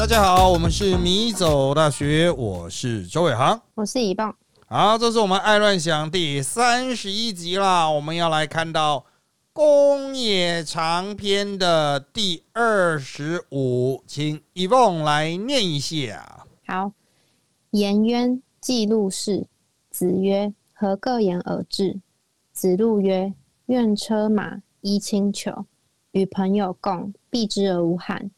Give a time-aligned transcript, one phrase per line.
[0.00, 4.34] 大家好，我们是米走大学，我是周伟航，我是一棒。
[4.66, 9.04] 好，这是我们爱乱想第三十一集啦，我们要来看到
[9.52, 16.46] 宫野长篇的第二十五，请一棒来念一下。
[16.66, 16.92] 好，
[17.72, 19.46] 颜渊记录是，
[19.90, 22.00] 子曰：“何各言而至？”
[22.54, 23.34] 子路曰
[23.66, 25.66] ：“愿车马衣轻裘，
[26.12, 28.30] 与朋友共，避之而无憾。”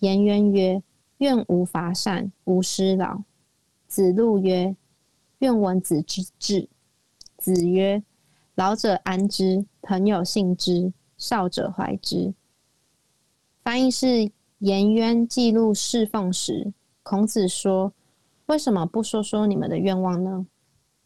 [0.00, 0.80] 颜渊曰
[1.18, 3.22] ：“愿无伐善，无施劳。”
[3.86, 4.74] 子路曰
[5.38, 6.68] ：“愿闻子之志。”
[7.38, 8.02] 子曰
[8.56, 12.34] ：“老者安之，朋友信之，少者怀之。”
[13.62, 16.72] 翻译是：颜渊记录侍奉时，
[17.02, 17.92] 孔子说
[18.46, 20.46] ：“为什么不说说你们的愿望呢？”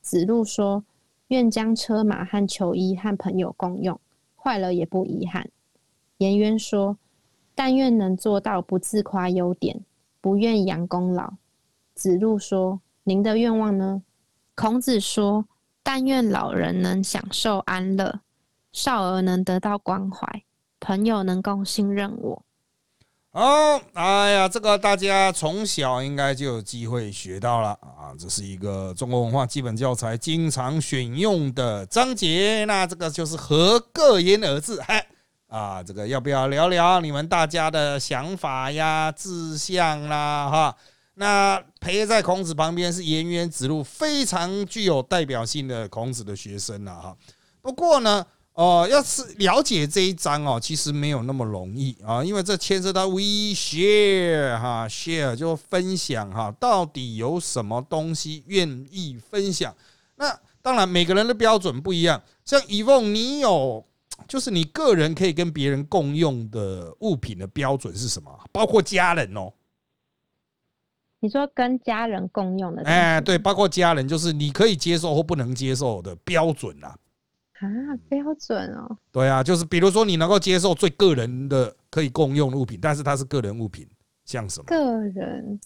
[0.01, 0.85] 子路说
[1.29, 4.01] ：“愿将车马和球衣和朋友共用，
[4.37, 5.51] 坏了也不遗憾。”
[6.19, 6.97] 颜渊说。
[7.55, 9.85] 但愿能做到不自夸优点，
[10.23, 11.35] 不愿扬功劳。
[11.95, 14.03] 子路说：“您的愿望呢？”
[14.57, 15.45] 孔子说
[15.83, 18.21] ：“但愿老人能享受安乐，
[18.73, 20.45] 少儿能得到关怀，
[20.81, 22.43] 朋友能够信任我。”
[23.33, 28.13] 哦，哎呀，这个大家从小应该就有机会学到了啊！
[28.19, 32.67] 这是一个中国文化基本教材经常选用的章节。
[32.67, 34.81] 那这个就是何各言而至？
[34.83, 35.07] 嗨。
[35.53, 40.49] 啊，这个要不要聊聊你们大家的想法呀、志向啦？
[40.49, 40.77] 哈，
[41.17, 47.15] 那陪在孔子旁边是颜渊、子路，非常具有代表性的孔子的学生了哈。
[47.61, 53.21] 不过呢，哦，要是了解这一章哦，其实没有那么容易啊，因为这牵涉到 we
[53.55, 59.77] share 哈，share 就分享哈，到底有什么东西愿意分享？
[60.17, 63.85] 那当然每个人的标准不一样，像以凤，你有。
[64.29, 68.31] 就是你个人可以跟别人共用的物品的标准是什么？
[68.53, 69.53] 包括家人哦。
[71.21, 72.83] 你说跟家人共用的？
[72.83, 76.89] 哎，对，包括家人，就是你可以接受或不能接受的标准呐。
[77.61, 77.69] 啊，
[78.09, 78.97] 标准哦。
[79.13, 83.89] 对啊，就是比如说你能够接受最个人的可以共用的物品，但是它是个人物品，
[84.25, 84.65] 像什么？
[84.67, 85.61] 个人。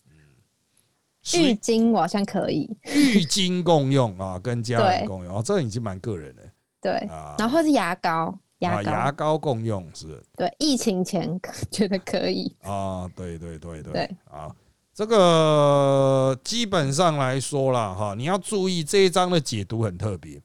[1.35, 2.71] 浴巾我好像可以。
[2.85, 6.43] 浴巾共用啊，跟家人共用哦，这已经蛮个人了。
[6.87, 8.33] 对，然后是牙膏。
[8.61, 10.23] 牙牙膏共用是？
[10.35, 11.39] 对，疫情前
[11.71, 13.07] 觉得可以啊。
[13.15, 14.51] 对对对对，对啊，
[14.95, 20.41] 这个基本上来说了哈，你要注意这一章的解读很特别。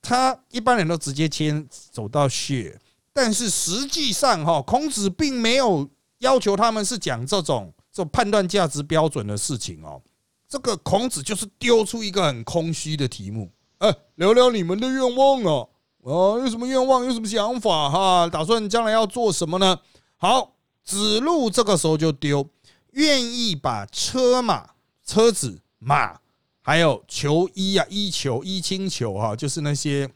[0.00, 2.78] 他一般人都直接牵走到血，
[3.12, 10.00] 但是实际上哈，孔子并没有要求他们是讲这种这种判断价值标准的事情哦。
[10.48, 15.68] 这个孔子就是丢出一个很空虚的题目，哎，聊聊你们的愿望啊。
[16.00, 17.04] 哦，有什么愿望？
[17.04, 17.90] 有什么想法？
[17.90, 19.76] 哈，打算将来要做什么呢？
[20.16, 20.52] 好，
[20.84, 22.48] 子路这个时候就丢，
[22.92, 24.70] 愿意把车马、
[25.04, 26.20] 车子、马，
[26.62, 30.08] 还有球衣啊，衣球、衣轻裘哈，就是那些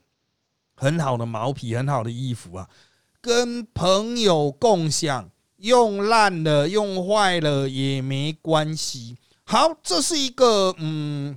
[0.76, 2.68] 很好的毛皮、很好的衣服啊，
[3.20, 9.16] 跟朋友共享，用烂了、用坏了也没关系。
[9.42, 11.36] 好，这是一个嗯。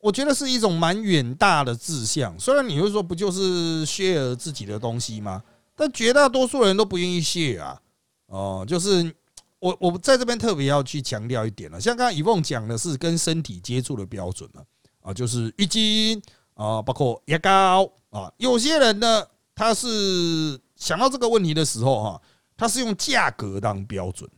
[0.00, 5.42] 我觉得是一种蛮远大的志向，虽然你会说不就是 share 自己的东西吗？
[5.76, 7.80] 但绝大多数人都不愿意 share 啊。
[8.26, 9.14] 哦，就是
[9.58, 14.62] 我我在这边特别要去强调一点了，像刚刚以凤讲的是跟身体接触的标准嘛，
[15.02, 16.22] 啊，就是浴巾
[16.54, 18.32] 啊，包括牙膏啊。
[18.38, 22.22] 有些人呢，他是想到这个问题的时候哈，
[22.56, 24.30] 他是用价格当标准，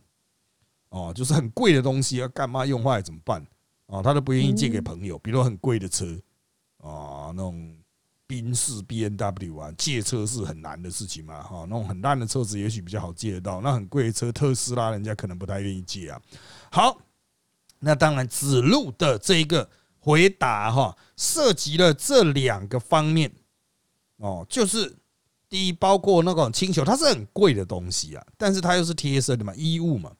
[0.89, 3.45] 哦，就是很贵的东西要干嘛用坏怎么办？
[3.93, 6.19] 啊，他都不愿意借给朋友，比如很贵的车
[6.79, 7.77] 啊，那种
[8.25, 16.19] 宾士 B N W 啊，借车是很难的事情嘛，哈，那种很烂的车子也许比较好借得到，那很贵的车，特斯拉人家可能不太愿意借啊。
[16.71, 16.97] 好，
[17.77, 23.31] 那当然子路的这一个回答哈，涉及了这两个方面
[24.17, 24.97] 哦，就是
[25.47, 30.11] 第一，包括那个星球，它是很贵的东西啊，但是它又是贴身的嘛，衣物嘛。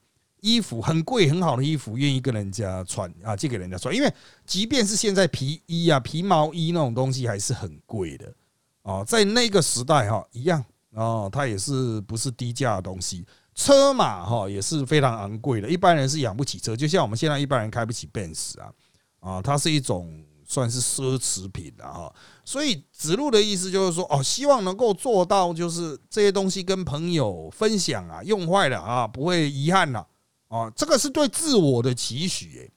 [0.43, 3.95] 衣服很贵，很好的衣服，愿意跟人家穿啊，借给人家穿。
[3.95, 4.13] 因为
[4.45, 8.31] 即便是现在皮衣啊、皮毛衣那种东西，还是很贵的
[8.81, 9.05] 哦。
[9.07, 13.25] 在那个时代哈，一样哦，它也是不是低价的东西。
[13.55, 18.73] 车马哈也是非常昂贵的，一般人是养不起车，就像我们现在一般人开不起 Benz 啊
[19.21, 22.13] 啊，它是一种算是奢侈品的哈。
[22.43, 30.05] 所以子路的意思就是说，哦，希望能够做到，就是这些东西跟朋友分享啊，用坏了啊不会遗憾了。
[30.53, 32.71] 哦，这个是对自我的期许，诶，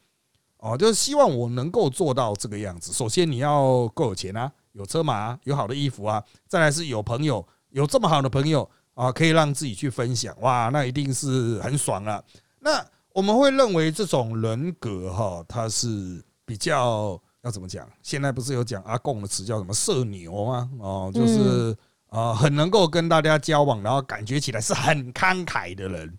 [0.57, 2.91] 哦，就是希望我能够做到这个样子。
[2.91, 12.25] 首先你要够有钱啊，有车马，有好的衣服啊，再来是有朋友，有这么好的朋友啊，可以让自己去分享，哇，那一定是很爽了。
[12.61, 12.83] 那
[13.13, 17.87] 我们会认为这种人格哈，它是比较要怎么讲？
[18.01, 20.71] 现在不是有讲阿贡的词叫什么“社牛”吗？
[20.81, 21.77] 哦，就是
[22.09, 26.19] 啊，很能够跟大家交往，然后感觉起来是很慷慨的人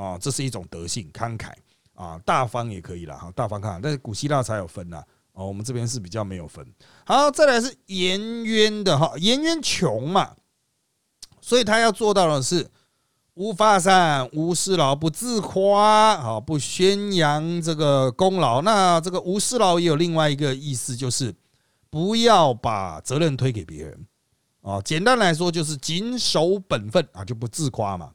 [0.00, 1.52] 啊，这是一种德性，慷慨
[1.94, 5.04] 啊，大方也可以了哈，大方看，但是古希腊才有分呐。
[5.32, 6.66] 哦，我们这边是比较没有分。
[7.04, 10.34] 好，再来是颜渊的哈，颜渊穷嘛，
[11.42, 12.66] 所以他要做到的是
[13.34, 18.62] 无发善、无私劳、不自夸，好不宣扬这个功劳。
[18.62, 21.34] 那这个无私劳也有另外一个意思，就是
[21.90, 24.06] 不要把责任推给别人
[24.62, 24.80] 啊。
[24.80, 28.12] 简单来说，就是谨守本分啊，就不自夸嘛。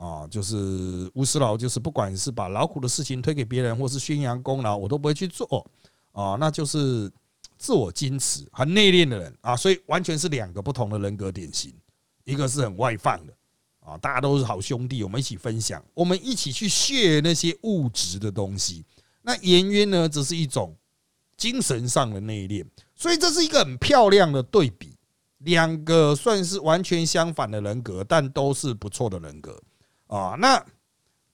[0.00, 5.70] 啊，就是无私劳，就是不管是把劳苦的事情推给别人，或是宣扬功劳，我都不会去做。
[6.12, 7.12] 啊，那就是
[7.58, 11.70] 自我矜持、很内敛的人啊，所以完全是两个不同的人格典型。
[12.24, 13.32] 一个是很外放的
[13.80, 18.82] 啊，大家都是好兄弟，我们一起分享，我们一起去卸那些物质的东西。
[19.20, 20.74] 那颜渊呢，只是一种
[21.36, 22.64] 精神上的内敛，
[22.96, 24.96] 所以这是一个很漂亮的对比。
[25.38, 29.58] 两个算是完全相反的人格，但都是不错的人格
[30.10, 30.36] 啊。
[30.38, 30.62] 那。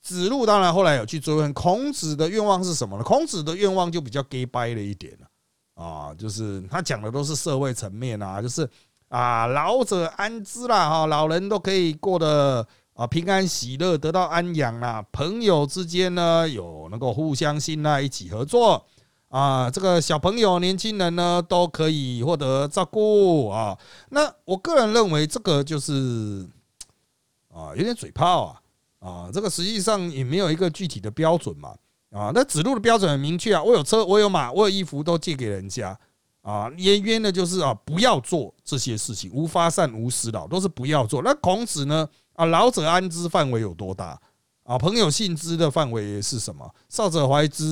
[0.03, 3.03] 子路当然后来有去追问孔子的愿望是什么呢？
[3.03, 8.71] 孔子的愿望就比较 gay 掰了一点了啊，就是他讲的都是社会层面啊，就是
[9.09, 12.65] 啊老者安之啦哈，老人都可以过得
[12.95, 15.05] 啊平安喜乐，得到安养啦。
[15.11, 18.87] 朋友之间呢有能够互相信赖，一起合作
[19.29, 19.69] 啊。
[19.69, 23.77] 这个小朋友、年轻人呢都可以获得照顾啊。
[24.11, 26.49] 那我个人认为这个就是
[27.53, 28.63] 啊有点嘴炮啊。
[28.99, 31.75] 啊，这个实际上也没有一个具体的标准嘛。
[32.11, 35.99] 啊，那指路的标准很明确啊，我有车，我有马，我有衣服，都借给人家。
[36.41, 41.21] 啊，颜渊呢就是啊，不要做这些事情，无发善，无私劳，都是不要做。
[41.23, 42.09] 那孔子呢？
[42.35, 44.19] 啊，老者安之范围有多大？
[44.63, 46.73] 啊，朋友信之的范围是什么？
[46.89, 47.65] 少者怀之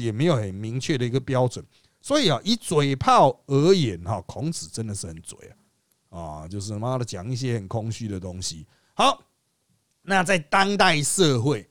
[0.00, 1.64] 也没有很明确的一个标准。
[2.02, 5.38] 所以啊，以嘴炮而言哈，孔子真的是很嘴
[6.10, 8.66] 啊，啊，就是妈的讲一些很空虚的东西。
[8.94, 9.22] 好。
[10.04, 11.68] 那在当代社会，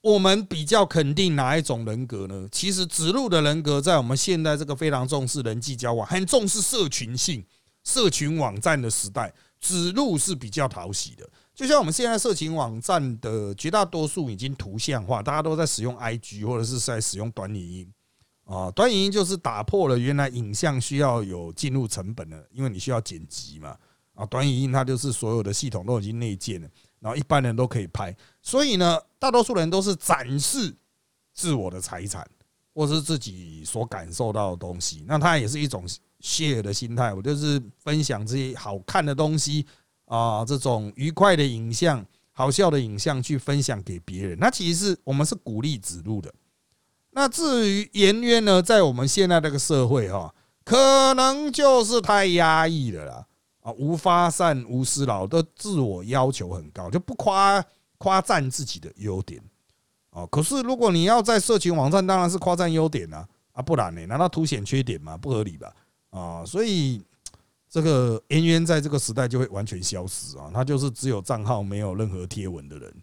[0.00, 2.48] 我们比较肯定哪一种人格呢？
[2.50, 7.44] 其实指路的人格，在我们现在这个非常重视人际交往、很重视社群性、
[7.84, 11.26] 社群网站的时代，指路是比较讨喜的。
[11.54, 17.92] 就像我们现在社群网站的绝大多数已经图像化，大家都在使用 IG 或者是在使用短影音
[18.44, 18.68] 啊。
[18.72, 23.76] 短影音就是打破了原来影像需要有进入成本的，因为你需要剪辑嘛
[24.14, 24.26] 啊。
[24.26, 26.68] 短影音它就是所有的系统都已经内建了。
[27.04, 30.74] 然后一般人都可以拍，所以呢，大多数人都是展示
[31.34, 32.26] 自我的财产，
[32.72, 35.04] 或是自己所感受到的东西。
[35.06, 35.86] 那它也是一种
[36.22, 39.66] share 的心态，我就是分享这些好看的东西
[40.06, 42.02] 啊，这种愉快的影像、
[42.32, 44.38] 好笑的影像去分享给别人。
[44.38, 46.32] 那其实是我们是鼓励指路的。
[47.10, 50.34] 那至于颜渊呢，在我们现在这个社会哈，
[50.64, 53.26] 可能就是太压抑了啦。
[53.64, 57.64] 啊，无发散，无私劳，的自我要求很高，就不夸
[57.96, 59.42] 夸赞自己的优点
[60.10, 60.26] 啊。
[60.26, 64.04] 可是如果你要在社群网站，当然是夸赞优点啊，啊，不然呢？
[64.04, 65.16] 难道凸显缺点吗？
[65.16, 65.74] 不合理吧？
[66.10, 67.02] 啊，所以
[67.70, 72.94] 这个颜渊在这个时代就会完全消失啊，他就是只有账号，没有任何贴文的人。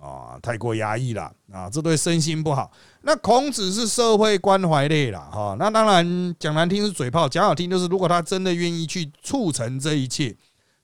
[0.00, 2.70] 啊，太过压抑了啊，这对身心不好。
[3.00, 10.36] 那孔子是社会关怀类了哈，那当然讲难听是嘴炮，讲好听就是如果他真的愿意去促成这一切，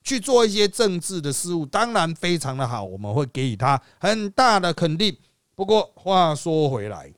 [0.03, 5.15] 去做一些政治的事物，当然非常的好，我们会给予他很大的肯定。
[5.55, 7.13] 不过话说回来，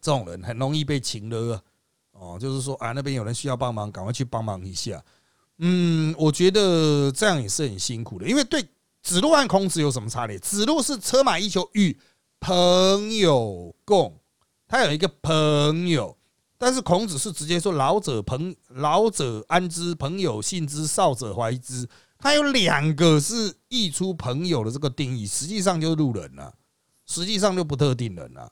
[0.00, 1.62] 这种人很容易被请了
[2.12, 5.00] 哦，就是说啊，那边有人需要帮忙，赶快去帮忙一下。
[5.58, 8.66] 嗯，我觉得这样也是很辛苦的，因为对。
[9.02, 10.38] 子路和孔子有什么差别？
[10.38, 11.98] 子路是车马一求与
[12.40, 14.20] 朋友共，
[14.66, 16.16] 他有一个朋友，
[16.58, 21.88] 但是孔子是直接说老者朋老者安之，朋友信之，少者怀之。
[22.18, 26.54] 他有两个是溢出朋友的这个定义，实际上就是路人了，
[27.06, 28.42] 实际上就不特定人了。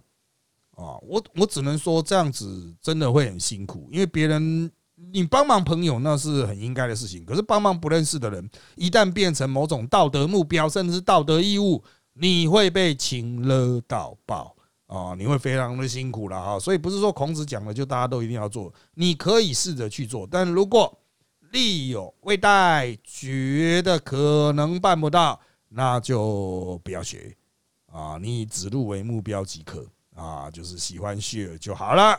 [0.71, 4.71] 啊，我我只能说这样子真的会很辛苦，因为别人。
[5.13, 11.85] 你帮忙朋友那是很应该的事情，可是帮忙不认识的人，一旦变成某种道德目标，甚至是道德义务，
[12.15, 15.15] 你会被请了到爆啊！
[15.19, 16.59] 你会非常的辛苦了哈。
[16.59, 20.99] 所以不是说孔子讲的就大家都一定要做，你可以试着去做，但如果
[21.53, 25.39] 力有未逮，觉得可能办不到，
[25.69, 27.37] 那就不要学
[27.93, 28.19] 啊！
[28.21, 32.19] 你以指路为目标即可啊，就是喜欢 share 就好了。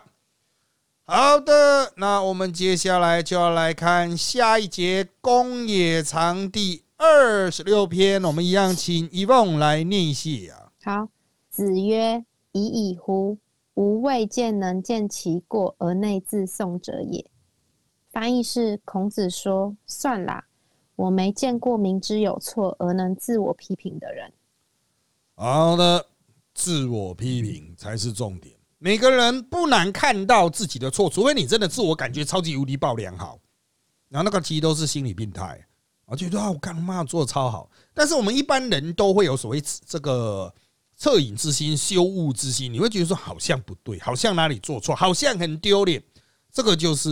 [1.09, 8.21] 好的，那我们接下来就要来看下一节《公冶长》第二十六篇。
[8.25, 10.69] 我们一样请一梦来念一下。
[10.83, 11.07] 好，
[11.49, 13.37] 子曰：“已矣乎！
[13.75, 17.25] 吾未见能见其过而内自颂者也。”
[18.11, 20.43] 翻译是：孔子说：“算啦，
[20.97, 24.33] 我没见过明知有错而能自我批评的人。”
[25.35, 26.05] 好的，
[26.53, 28.56] 自我批评才是重点。
[28.79, 33.39] 每个人不难看到自己的错，除非你真的自我感觉超级无敌爆良好，
[34.09, 35.65] 然后那个其实都是心理病态。
[36.05, 37.69] 啊，觉得啊，我干妈做的超好。
[37.93, 40.53] 但是我们一般人都会有所谓这个
[40.97, 46.01] 恻隐之心、羞恶之心，你会觉得说好像不对，好像哪里做错，好像很丢脸。
[46.49, 47.09] 这个就是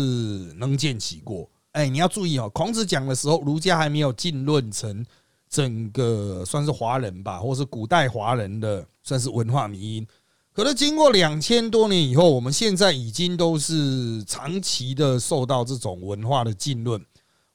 [0.56, 1.50] 能见其过。
[1.72, 5.06] 哎，你要注意哦，孔子讲的时候，儒家还没有浸润成
[5.50, 10.08] 整个算是华人吧，或是古代华人的算是文化迷因。
[10.56, 17.06] 可是经过两千多年以后，我们现在已经都是长期的受到这种文化的浸润。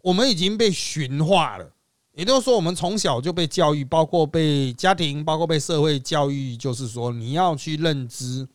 [0.03, 1.67] 我们已经被驯化了，
[2.13, 8.47] 也就是说，我们从小就被教育，包括被家庭，包括被社会教育，就是说，你要去认知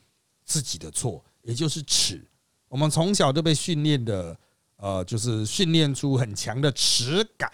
[0.46, 2.24] 自己的错，也就是耻。
[2.68, 4.38] 我们从小就被训练的，
[4.78, 7.52] 呃，就是训练出很强的耻感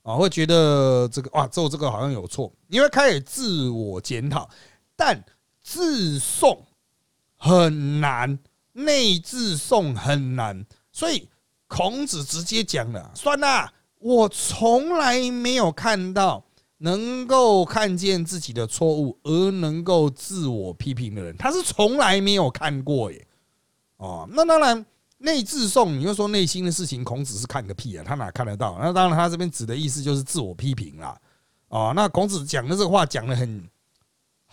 [0.00, 4.48] 啊，会觉得这个哇，做这个好像有错，因为开始自我检讨，
[4.96, 5.22] 但
[5.66, 6.64] 自送
[7.36, 8.38] 很难，
[8.72, 11.28] 内自送很难，所以。
[11.68, 13.68] 孔子直接讲了：“算了，
[13.98, 16.44] 我从来没有看到
[16.78, 23.26] 能够看见自己的错误而能够自我批评的人，他是从来没有看过耶。
[23.96, 24.86] 哦，那当然，
[25.18, 28.78] 内自送，你又说内心的事情，孔子是看个屁啊，他哪看得到？
[28.80, 31.20] 那当然，他这边指的意思就是自我批评啦。
[31.66, 33.68] 哦，那孔子讲的这个话讲的很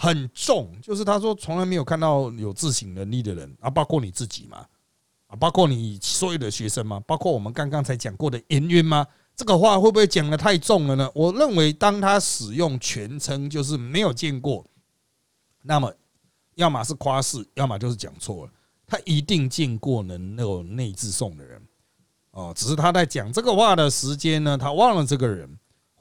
[0.04, 4.58] 很重，就是他说从来没有看到有自省能力的人啊，包括你自己嘛。”
[5.28, 7.00] 啊包括你所有的学生吗？
[7.08, 9.08] 包括我们刚刚才讲过的颜渊吗？
[9.36, 11.10] 这个话会不会讲的太重了呢？
[11.16, 14.64] 我认为，当他使用全称就是没有见过，
[15.64, 15.92] 那么
[16.56, 18.52] 要么是夸饰，要么就是讲错了。
[18.86, 21.60] 他一定见过能有内自送的人
[22.32, 25.50] 哦，只是他在讲这个话的时间呢，他忘了这个人，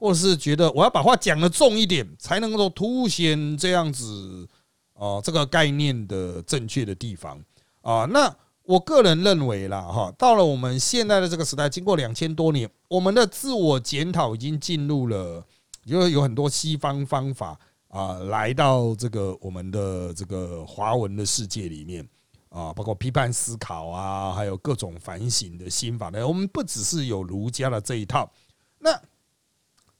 [0.02, 4.49] 或是觉得我要把话讲的重一点，才能够凸显这样子
[4.94, 7.40] 哦这个概念的正确的地方
[7.82, 8.35] 啊，那。
[8.64, 15.44] 我个人认为啦，哈，到了我们现在的这个时代，经过两千多年，我们的自我检讨已经进入了，
[15.85, 22.09] 因为有很多西方方法啊，来到这个我们的这个华文的世界里面
[22.50, 26.26] 啊，包括批判思考啊，还有各种反省的心法呢。
[26.26, 28.30] 我们不只是有儒家的这一套，
[28.78, 28.92] 那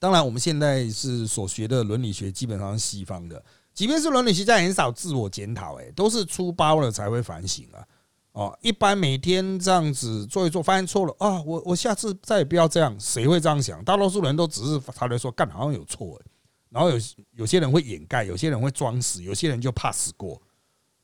[0.03, 3.41] 当然我们现在是所学的伦理学基本上是西方的，
[3.73, 7.87] 即便是伦理学家很少自我检讨，哎，都是出包了才会反省啊。
[8.33, 12.99] 哦，一般每天这样子做一做，发现错了啊，我我下次再也不要这样。
[12.99, 13.81] 谁会这样想？
[13.85, 16.21] 大多数人都只是他来说干好像有错，
[16.69, 16.97] 然后有
[17.37, 20.43] 有些人会掩盖，有些人会装死，有些人就怕死过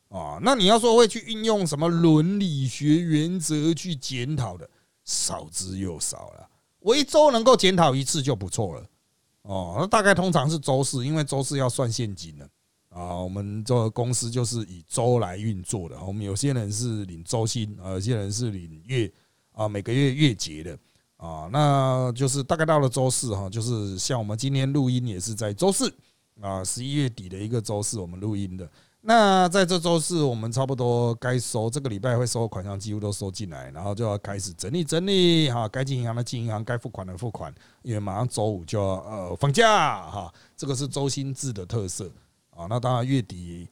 [0.09, 0.41] 啊。
[0.43, 4.69] 那你要说会去运用什么伦理学原则去检讨的，
[5.05, 6.49] 少之又少了。
[6.89, 8.83] 我一周能够检讨一次就不错了。
[9.43, 12.49] 哦，那大概通常是周四，因为周四要算现金的。
[12.89, 16.03] 啊，我们这个公司就是以周来运作的。
[16.03, 19.13] 我们有些人是领周薪，啊，有些人是领月，
[19.53, 20.79] 啊，每个月月结的，
[21.19, 25.95] 啊，那就是大概到了周四哈，就是像我们今天录音也是在周四，
[26.41, 28.67] 啊，十一月底的一个周四我们录音的。
[29.01, 42.11] 那在这周四，我们差不多该收这个礼拜会收款项几乎都收进来，然后就要开始整理整理哈，该进银行的进银行，该付款的付款，因为马上周五就要呃放假哈，这个是周薪制的特色。
[42.51, 43.69] 啊，那当然月底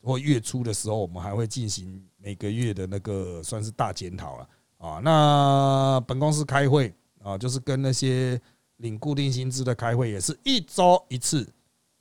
[0.00, 4.48] 或月初的时候，我们还会进行每个月的那个算是大检讨了
[4.78, 5.00] 啊。
[5.02, 8.40] 那本公司开会啊，就是跟那些
[8.76, 11.44] 领固定薪资的开会，也是一周一次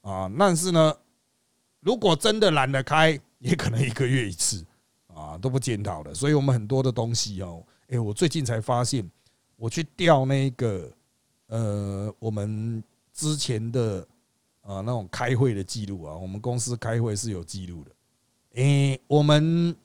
[0.02, 0.32] 啊。
[0.38, 0.94] 但是呢，
[1.80, 4.66] 如果真的懒得开，也可能一个月一次
[5.08, 6.14] 啊，都不检讨的。
[6.14, 9.10] 所以我们很多的东西哦，哎，我最近才发现，
[9.56, 10.92] 我去调那个
[11.48, 12.84] 呃，我们
[13.14, 14.08] 之前的。
[14.62, 17.92] 啊，那种开会的记录啊，我们公司开会是有记录的。
[18.62, 19.76] 诶，我们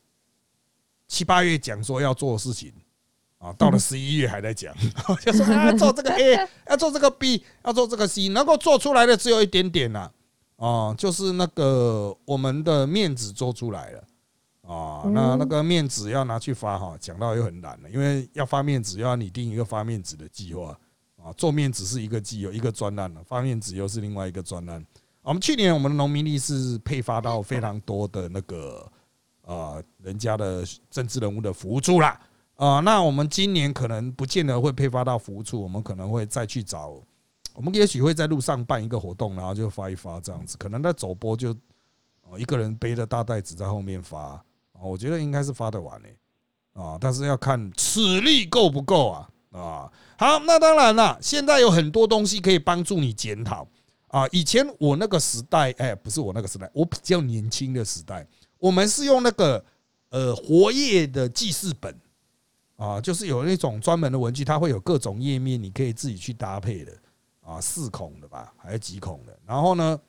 [1.09, 2.71] 七八月讲说要做的事情
[3.39, 4.75] 啊，到了十一月还在讲，
[5.25, 10.01] 就说啊，做这个 A， 要做这个 B，要做这个 C，能够做出来的只有一点点呐。
[10.01, 10.13] 啊，
[10.97, 14.05] 就是那个我们的面子做出来了
[14.63, 20.79] 啊，那那个面子要拿去发哈，讲到又很难了，因为要发面子，要拟定一个发面子的计划。
[21.23, 24.85] 啊，做面子是一个计有一个专案了，发面子又是另外一个专案。
[25.23, 28.87] 我们去年我们的农民力是配发到非常多的那个
[29.41, 32.21] 呃人家的政治人物的服务处啦。
[32.57, 36.95] 啊，那我们今年可能不见得会配发到服务处，我们可能会再去找，
[37.55, 41.57] 我们也许会在路上办一个活动，然后就发一发这样子，可能在走播就
[42.23, 44.45] 哦，一个人背着大袋子在后面发，
[44.83, 46.17] 我觉得应该是发得完诶，
[46.73, 49.93] 啊，但是要看齿力够不够啊啊。
[50.19, 53.67] 好，那当然了，现在有很多东西可以帮助你检讨
[54.09, 54.27] 啊。
[54.33, 58.27] 以前我那个时代，哎，不是我那个时代，我比较年轻的时代，
[58.59, 59.65] 我们是用那个
[60.09, 61.97] 呃活页的记事本
[62.77, 66.93] 啊，就是有那种专门的文具，它会有各种页面，你可以自己去搭配的
[67.45, 69.39] 啊，四孔的吧，还是几孔的？
[69.47, 70.01] 然后呢？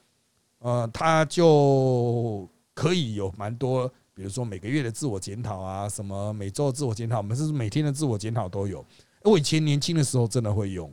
[0.60, 8.84] 呃，它就可以有蛮多，比如说每个月的自我检讨啊，什么每周自我检讨，我们是每天的自我检讨都有。
[9.22, 10.92] 我以前年轻的时候真的会用，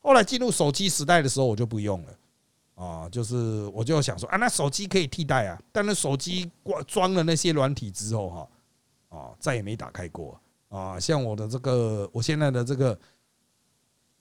[0.00, 2.14] 后来进入手机时代的时候，我就不用了。
[2.74, 6.50] 啊，就是我就想说啊，那手机可以替代啊，但那手机
[6.86, 8.48] 装了那些软体之后，哈，
[9.16, 11.00] 啊，再也没打开过啊。
[11.00, 12.98] 像我的这个，我现在的这个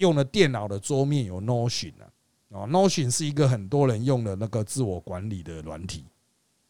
[0.03, 2.05] 用的电脑的桌面有 Notion 啊。
[2.49, 6.03] 哦，Notion 是一个很多人用的那个自我管理的软体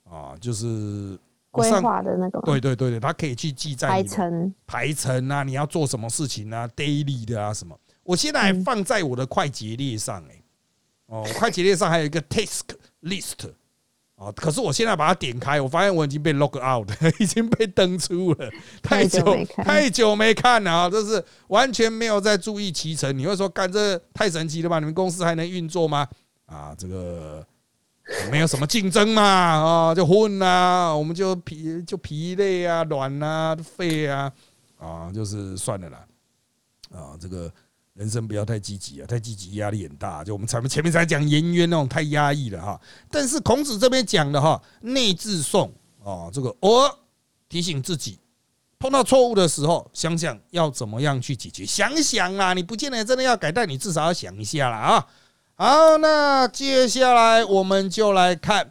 [0.10, 1.18] 啊，就是
[1.50, 2.40] 规划的那个。
[2.42, 7.78] 对对对对，它可以去记在排程排程啊，你要做什么事情啊，daily 的啊什么。
[8.04, 10.44] 我现在还放在我的快捷列上哎，
[11.08, 12.68] 哦，快捷列上还有一个 task
[13.02, 13.52] list。
[14.16, 14.32] 啊！
[14.36, 16.90] 可是我现在把它点开，我发现我已经被 log out，
[17.20, 18.50] 已经被登出了。
[18.82, 19.24] 太久
[19.64, 20.90] 太久没看了啊！
[20.90, 23.18] 这是完全没有在注意骑乘。
[23.18, 24.80] 你会说干这太神奇了吧？
[24.80, 26.08] 你们公司还能运作吗？
[26.46, 27.46] 啊，这个
[28.32, 34.32] 没有什么竞争嘛啊，就混啊，我们就疲就疲累啊，软啊，废啊
[34.78, 36.06] 啊，就是算了啦
[36.92, 37.52] 啊，这个。
[37.96, 40.24] 人生不要太积极啊，太积极压力很大。
[40.24, 42.82] 就我们前面前面才讲颜渊那种太压抑了哈。
[43.12, 45.70] 但是孔子这边讲的哈，内自诵
[46.04, 46.92] 啊，这个偶尔
[47.48, 48.18] 提醒自己，
[48.80, 51.64] 碰到错误的时候，想想要怎么样去解决。
[51.64, 55.08] 想想啊，你不见得真的要改，但你至少要想一下了啊。
[55.54, 58.66] 好，那接下来我们就来看《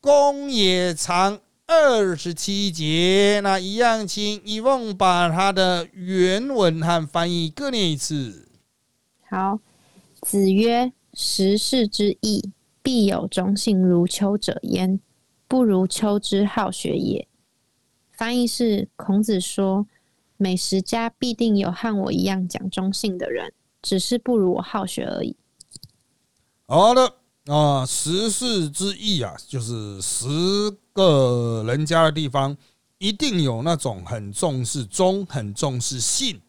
[0.00, 1.36] 公冶长》
[1.68, 3.40] 二十七节。
[3.44, 8.47] 那一样，请一梦把它的原文和翻译各念一次。
[9.30, 9.60] 好，
[10.22, 12.50] 子曰：“时事之义，
[12.82, 14.98] 必有忠信如丘者焉，
[15.46, 17.28] 不如丘之好学也。”
[18.10, 19.86] 翻译是：孔子说，
[20.38, 25.36] 美食家必定有和我一样讲忠信的人，只是不如我好学而已。
[26.66, 30.26] 好的啊，时事之义啊，就是十
[30.94, 32.56] 个人家的地方，
[32.96, 36.40] 一定有那种很重视忠、很重视信。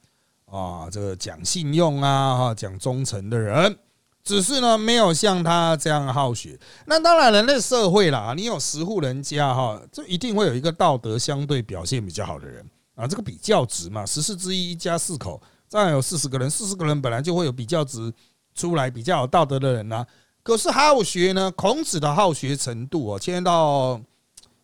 [0.52, 3.78] 啊，这个讲信用啊，哈，讲忠诚的人，
[4.24, 6.60] 只是呢，没有像他这样好学。
[6.86, 13.08] 那当然，人类社会啦，你有十户人家哈，就一定会有一个道德相对表现比较好的人啊。
[13.08, 18.12] 这个比较值嘛，十四之一，一家四口，这样有四十个人，四十个人本来就会有比较值
[18.54, 20.06] 出来，比较有道德的人呐。
[20.42, 24.02] 可是好学呢，孔子的好学程度啊，牵到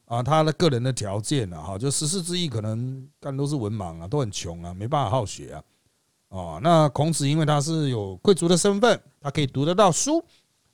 [0.06, 5.62] 啊他的个人的条件啊，哈，就十四之一可能干都是文盲啊，都很穷啊，没办法好学啊。
[6.36, 10.22] 哦，那孔子因为他是有贵族的身份，他可以读得到书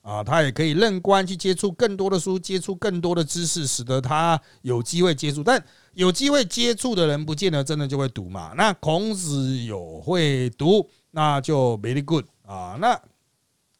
[0.00, 5.40] 啊，他也可以任官去接触更多的书，接触更多的知识，使得他有机会接触。
[5.40, 8.52] 但有机会接触的人，不见得真的就会读嘛。
[8.56, 12.76] 那孔子有会读，那就 very good 啊。
[12.80, 13.00] 那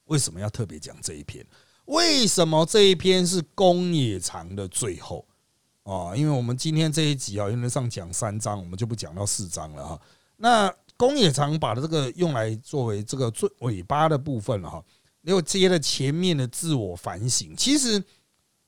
[0.04, 1.44] 为什么要特别讲这一篇？
[1.86, 5.26] 为什么这一篇是公冶长的最后
[5.82, 6.14] 啊？
[6.14, 10.00] 因为我们今天这一集啊，原则上讲三章，我们就不讲到四章了哈。
[10.36, 14.80] 那公冶长把这个用来作为这个最尾巴的部分了哈，
[15.22, 17.56] 又接了前面的自我反省。
[17.56, 18.00] 其实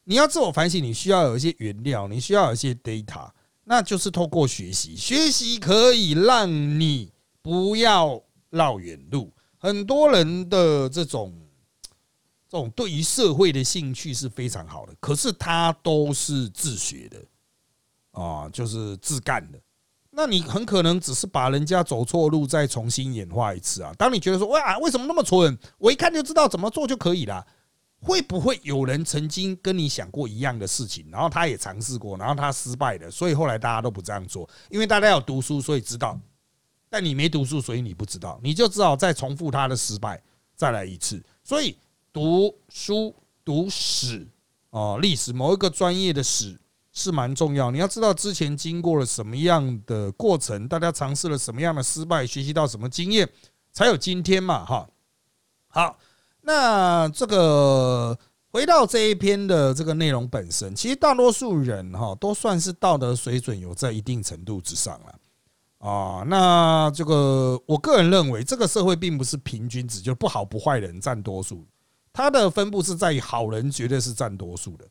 [0.03, 3.31] 你要自我反省，你需要有一些原料，你需要有一些 data，
[3.62, 4.97] 那就是透过学习。
[4.97, 8.20] 学习可以让你不要
[8.51, 9.33] 绕远路。
[9.57, 11.33] 很多人的这种
[12.49, 17.25] 这种对于社会的兴趣是非常好的，可是他都是自学的
[18.11, 19.61] 啊，就是自干的。
[20.16, 23.92] 那你很可能只是把人家走错路再重新演化一次啊！
[23.98, 25.59] 当你觉得说哇，为什么那么蠢？
[25.79, 27.44] 我一看就知道怎么做就可以了。
[28.00, 34.48] 会不会有人曾经跟你想过一样的事情，然后他也尝试过，然后他失败的，所以后来大家都不这样做？
[34.68, 36.14] 因为大家有读书，所以知道；
[36.90, 40.22] 但你没读书，所以你不知道，你就只好再重复他的失败，
[40.55, 41.20] 再来一次。
[41.42, 41.79] 所以
[42.12, 44.29] 读书、读史
[44.70, 46.57] 啊，历史某一个专业的史。
[46.94, 53.28] 是蛮重要，你要知道之前经过了什么样的过程，大家尝试了什么样的失败，学习到什么经验，
[53.72, 54.88] 才有今天嘛，哈。
[55.66, 55.98] 好，
[56.42, 58.16] 那这个
[58.52, 66.22] 回到这一篇的这个内容本身，其实大多数人哈都算是道德水准有在一定程度之上了啊。
[66.28, 71.66] 那这个我个人认为，这个社会并不是平均值，就不好不坏人占多数，
[72.12, 74.85] 它的分布是在于好人绝对是占多数的。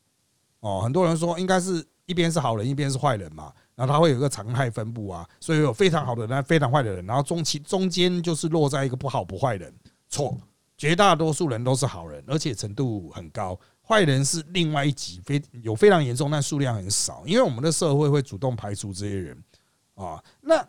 [0.60, 9.72] 哦，很多人说应该是一边是好人，一边是坏人嘛，然后他会有一个常态分布啊，所以有非常好的人，非常坏的人，然后中期中间就是落在一个不好不坏人，
[10.08, 10.38] 错，
[10.76, 19.44] 绝大多数人都是好人，而且程度很高，坏人是另外一级，非有非常严重，但数量很少，因为我们的社会会主动排除这些人
[19.94, 20.22] 啊。
[20.40, 20.66] 那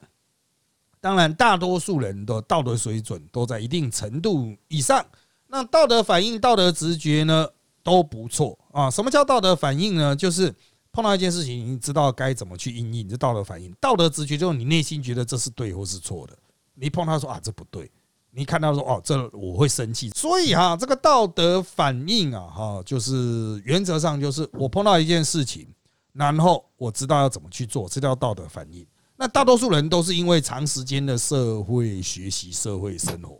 [1.02, 5.06] 当然，大多数人的道德水准都在一定程度以上，
[5.48, 7.48] 那道德反应、道德直觉呢？
[7.84, 8.90] 都不错啊！
[8.90, 10.16] 什么叫道德反应呢？
[10.16, 10.52] 就是
[10.96, 13.70] 碰到一件事情，你知道该怎么去应应，这道德反应。
[13.82, 16.34] 道德直觉就是你内心觉得这是对或是错的。
[16.74, 17.86] 你碰到说啊，这不对；
[18.32, 20.10] 你看到说哦，这我会生气。
[20.12, 25.68] 所以哈，这个道德反应啊，哈，就是原则上就是我碰到一件事情，
[26.14, 28.88] 然后我知道要怎么去做，这叫道德反应。
[29.18, 33.38] 那大多数人都是因为长时间的社会学习、社会生活，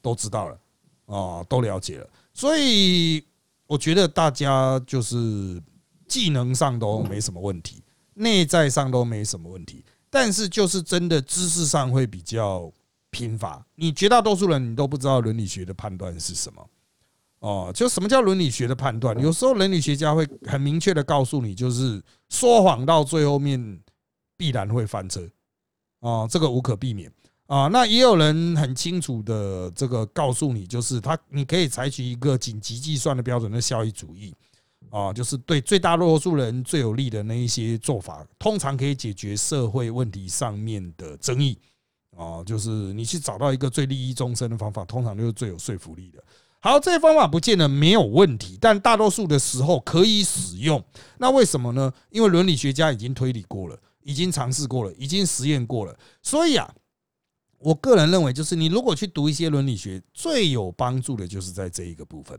[0.00, 0.58] 都知道了
[1.06, 3.22] 啊，都了解了，所以。
[3.66, 5.58] 我觉得大家就是
[6.06, 7.82] 技能上都没什么问题，
[8.14, 12.72] 内在上都没什么问题，但是就是真的知识上会比较
[13.10, 13.64] 贫乏。
[13.74, 16.68] 你绝大多数人你都不知道伦理学的判断是什么
[17.40, 17.72] 哦？
[17.74, 19.18] 就什么叫伦理学的判断？
[19.20, 23.80] 有时候伦理学家会很明确的告诉你，就是说谎到最后面
[24.36, 25.28] 必然会翻车
[26.00, 27.12] 啊，这个无可避免。
[27.46, 34.34] 啊，那也有人很清楚的这个告诉你，就是他你可以采取一个紧急计算的标准的效益主义
[34.94, 41.58] 啊，就是对最大多数人最有利的那一些做法，通常可以解决社会问题上面的争议
[42.16, 46.22] 啊，就是你去找到一个最利益终身的方法，通常就是最有说服力的。
[46.60, 50.80] 好，这些方法不见得没有问题，但大多数的时候可以使用。
[51.18, 51.92] 那为什么呢？
[52.10, 56.72] 因为伦理学家已经推理过了，已经尝试过了，已经实验过了，所以啊。
[57.58, 62.38] 我个人认为，就是你如果去读一些伦理学，最有帮助的就是在这一个部分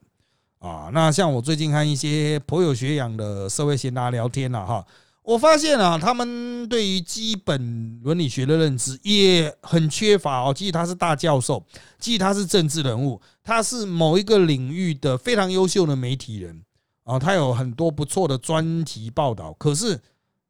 [0.65, 0.89] 啊。
[0.93, 4.86] 那像我最近看一些颇有学养的社会闲达聊天了哈，
[5.21, 10.54] 我发现啊，他们对于基本伦理学的认知也很缺乏哦。
[10.54, 11.63] 即使他是大教授，
[11.99, 16.62] 即使他是政治人物，他是某一个领域的非常优秀的媒体人
[17.04, 19.99] 啊，他有很多不错的专题报道，可是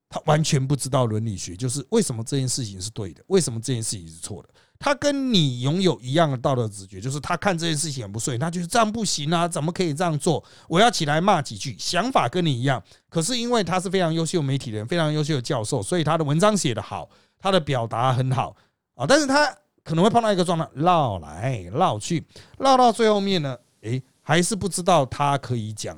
[0.09, 4.49] 他完全不知道伦理学，就是为什么这件事情是对的，为什么这件事情是错的。
[4.77, 10.43] 他跟你拥有一样的道德直觉，就是他看这件事情很不顺，他就是这样不行啊，怎么可以这样做？
[10.67, 12.83] 我要起来骂几句，想法跟你一样。
[13.09, 17.09] 可是因为他是非常优秀媒体人，非常优秀的教授，所以他的文章写得好，
[17.39, 18.55] 他的表达很好
[18.95, 19.05] 啊。
[19.07, 19.47] 但是他
[19.83, 22.23] 可能会碰到一个状态，绕来绕去，
[22.59, 25.97] 绕到最后面呢，诶，还是不知道他可以讲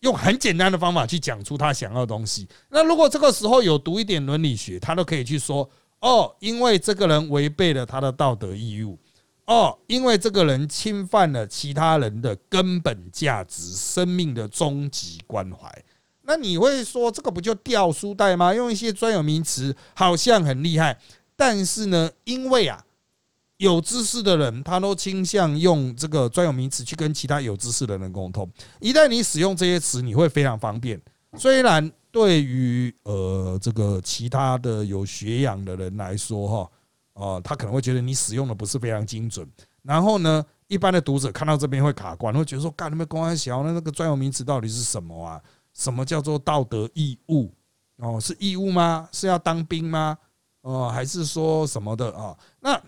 [0.00, 2.48] 用很简单的方法去讲出他想要的东西。
[2.70, 5.68] 那如果这个时候有读一点伦理学，他都可以去说。
[6.06, 8.96] 哦，因为这个人违背了他的道德义务。
[9.46, 15.68] 哦，因为这个人侵犯了其他人的根本价值、生命的终极关怀。
[16.22, 18.54] 那你会说这个不就掉书袋吗？
[18.54, 20.96] 用一些专有名词好像很厉害，
[21.34, 22.84] 但是呢，因为啊，
[23.56, 28.48] 有知识的人他都倾向用这个专有名词去跟其他有知识的人沟通。
[28.78, 31.00] 一旦你使用这些词，你会非常方便。
[31.36, 31.90] 虽然。
[32.16, 36.70] 对于呃这个其他的有学养的人来说哈，
[37.12, 39.46] 啊，他可能会觉得你使用的不是非常精准。
[39.82, 45.38] 然后呢，一般的读者看到这边会卡关，会觉得说：“干，你们公安小那那个专有名词到底是什么啊？
[45.74, 47.52] 什么叫做道德义务？
[47.98, 49.06] 哦，是义务吗？
[49.12, 50.16] 是要当兵吗？
[50.62, 52.34] 哦，还是说什么的啊？
[52.60, 52.82] 那？”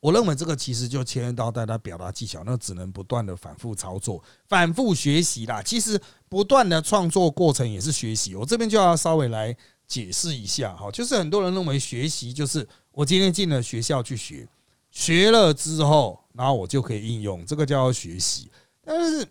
[0.00, 5.62] 我认为这个其实就牵涉到大家表达技巧，那只能不断的反复操作、反复学习啦。
[5.62, 8.34] 其实不断的创作过程也是学习。
[8.34, 9.54] 我这边就要稍微来
[9.86, 14.48] 解释一下哈，就是很多人认为学习就是我今天进了学校去学，
[14.90, 18.50] 学了之后，然后我就可以应用，这个叫学习。
[18.82, 19.28] 但是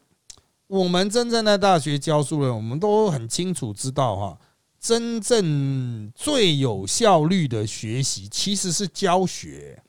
[0.67, 4.39] 我们真正在大学教书的，我们都很清楚知道哈，
[4.79, 9.82] 真正最有效率的学习其实是教学。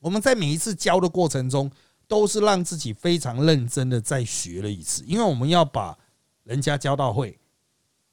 [0.00, 1.70] 我们在每一次教的过程中，
[2.06, 5.96] 都是让自己非常认真的再学了一次，因为我们要把
[6.44, 7.38] 人家教到会，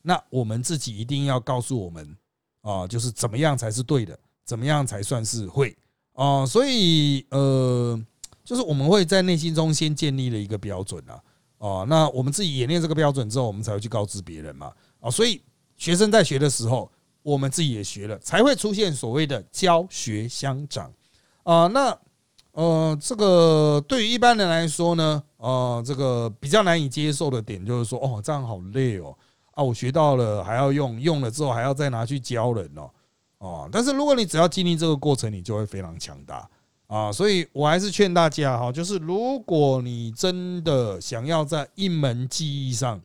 [0.02, 2.18] 那我们自己一定要告诉我们
[2.62, 5.76] 啊，就是怎么样才是对的，怎么样才算是会
[6.14, 7.98] 啊，所以呃，
[8.44, 11.24] 就是我们会在内心中先建立了一个标准啊，
[11.60, 15.42] 哦，那我们自己演练这个标准之后，我们才会去告知别人嘛，啊，所以
[15.78, 20.92] 学生在学的时候，我们自己也学了，才会出现所谓的教学相长。
[21.46, 21.96] 啊，那
[22.54, 29.16] 呃，这个对于一般人来说呢，啊，这个比较难以接受的点就是说，哦，这样好累哦，
[29.52, 32.90] 啊，我学到了还要用，用了之后还要再拿去教人哦，
[33.38, 36.50] 哦，但是如果你只要经历这个过程，你就会非常强大
[36.88, 43.00] 啊，所以我还是劝大家哈，就是如果你真的想要在一门技艺上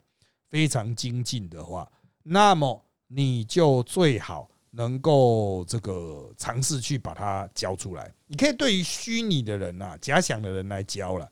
[0.48, 1.87] 非常精进的话，
[2.22, 8.12] 那么你就最好能够这个尝试去把它教出来。
[8.26, 11.28] 你可以对于虚拟的人啊、假想的人来教了。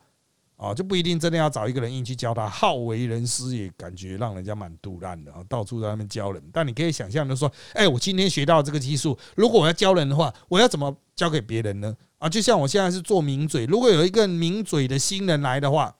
[0.57, 6.43] 啊，就不一定真的要找一个人硬去教他，好为人师也感觉让人家蛮肚烂的啊，到处在那边教人。
[6.53, 11.97] 但你可以想象的说，哎，我今天学到这个技术，如果我要教人的话，我要怎么教给别人呢？
[12.19, 15.95] 啊，就像我现在是做名嘴，如果有一个名嘴的新人来的话，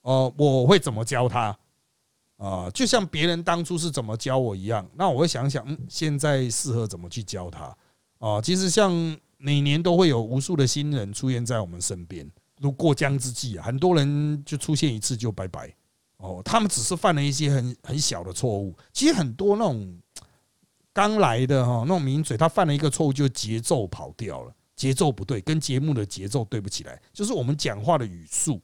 [0.00, 1.56] 哦，我会怎么教他？
[2.42, 7.76] 啊，就像别人当初是怎么教我一样，那我会想想，嗯，现在适合怎么去教他？
[8.18, 8.90] 啊，其实像
[9.38, 12.28] 每年都会有无数的新人出现在我们身边。
[12.58, 15.72] 如过江之鲫啊，很多人就出现一次就拜拜
[16.16, 16.42] 哦。
[16.44, 18.76] 他们只是犯了一些很很小的错误。
[18.92, 19.96] 其实很多那种
[20.92, 27.00] 刚来的哈，那种名嘴，他犯了一个错误，就节奏跑掉了，节奏不对，跟节目的节奏对不起来。
[27.12, 28.60] 就是我们讲话的语速，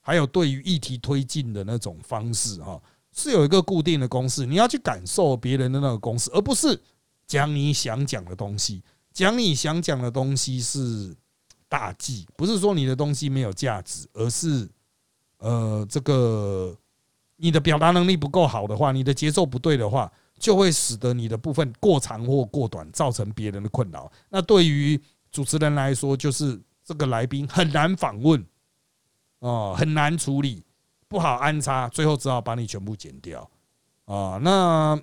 [0.00, 2.80] 还有对于议题推进的那种方式哈，
[3.18, 4.46] 是有一个固定的公式。
[4.46, 6.80] 你要去感受别人的那个公式，而不是
[7.26, 8.82] 讲你想讲的东西。
[9.12, 11.14] 讲你想讲的东西是。
[11.70, 14.66] 大忌不是说你的东西没有价值，而是
[15.36, 16.74] 呃，这个
[17.36, 24.10] 你的表达能力不够好的话，你的节奏不对的话，就会使得你的部分过长或过短，造成别人的困扰。
[24.30, 24.98] 那对于
[25.30, 28.42] 主持人来说，就是这个来宾很难访问
[29.40, 30.64] 哦，很难处理，
[31.08, 33.48] 不好安插，最后只好把你全部剪掉
[34.04, 34.38] 啊。
[34.42, 35.00] 那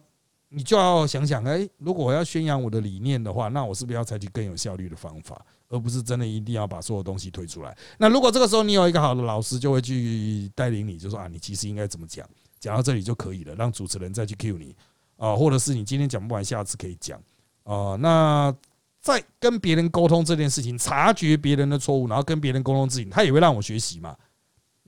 [0.49, 5.43] 你就要想想，哎，如果我要宣扬我的理念的话，那我是不是要采取更有效率的方法？
[5.67, 7.75] 而不是真的一定要把所有东西推出来。
[7.97, 12.25] 那如果这个时候你有一个好的老师，就会去带领你，就说啊，你其实应该怎么讲，
[12.59, 14.75] 讲到这里就可以了，让主持人再去 cue 你
[15.17, 17.19] 啊，或者是你今天讲不完，下次可以讲
[17.63, 17.95] 啊。
[17.99, 18.55] 那
[19.01, 24.15] 在跟别人沟通这件事情，察觉别人的错误，然后跟别人沟通自己，他也会让我学习嘛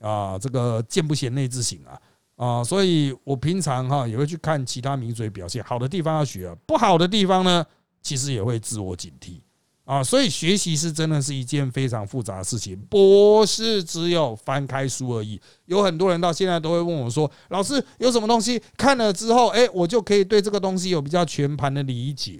[0.00, 0.38] 啊。
[0.38, 2.00] 这个见不贤内自省啊
[2.36, 7.64] 啊，所以我平常哈也会去看其他名嘴表现，好的地方要学，不好的地方呢，
[8.00, 9.40] 其实也会自我警惕。
[9.84, 15.40] 啊，所以学习是真的是一件非常复杂的事情，不是只有翻开书而已。
[15.64, 22.32] 有很多人到现在都会问我说：“老师，有什么东西看了之后，哎，我就可以对这个东西有比较全盘的理解？”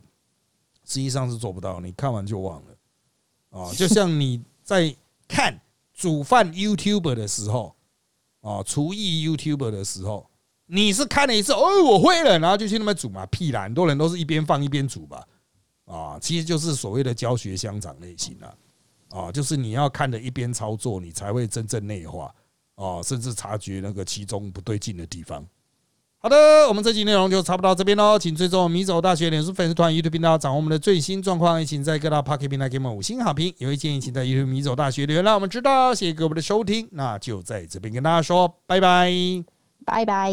[0.84, 3.58] 实际上是做不到，你看完就忘了。
[3.58, 4.94] 啊，就像你在
[5.26, 5.58] 看
[5.98, 7.74] 煮饭 YouTuber 的时候，
[8.40, 10.30] 啊，厨艺 YouTuber 的时候，
[10.66, 13.26] 你是看了一次，哦，我会了，然后就去那边煮嘛？
[13.26, 15.26] 屁啦，很多人都是一边放一边煮吧。
[15.86, 18.54] 啊，其实就是所谓的教学相长类型啊，
[19.08, 22.32] 啊，就是你要看的一边操作，你才会真正内化
[22.76, 25.44] 啊，甚至察觉那个其中不对劲的地方。
[26.20, 31.60] 好的，我们这期内容就差不多到这边喽，请追踪迷走大学脸书粉丝团、YouTube 频道，掌握我们的最新状况。
[31.60, 35.94] 也请在各大 Pocket 平台给我们五星好评，也会建议请在 YouTube 迷走大学留言让我们知道。
[35.94, 39.12] 谢谢各位的收听，那就在这边跟大家说拜拜，
[39.86, 40.32] 拜拜。